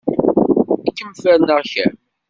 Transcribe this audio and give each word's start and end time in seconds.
Ad 0.87 0.93
kem-ferneɣ 0.97 1.59
kemm! 1.71 1.95